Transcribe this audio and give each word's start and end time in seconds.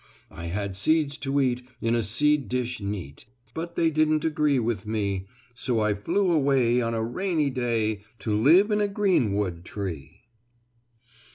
I 0.31 0.45
had 0.45 0.75
seeds 0.75 1.15
to 1.19 1.39
eat, 1.39 1.61
in 1.79 1.93
a 1.93 2.01
seed 2.01 2.49
dish 2.49 2.79
neat, 2.81 3.25
But 3.53 3.75
they 3.75 3.91
didn't 3.91 4.25
agree 4.25 4.57
with 4.57 4.87
me, 4.87 5.27
So 5.53 5.79
I 5.79 5.93
flew 5.93 6.31
away 6.31 6.81
on 6.81 6.95
a 6.95 7.03
rainy 7.03 7.51
day, 7.51 8.01
To 8.17 8.35
live 8.35 8.71
in 8.71 8.81
a 8.81 8.87
greenwood 8.87 9.63
tree." 9.63 10.21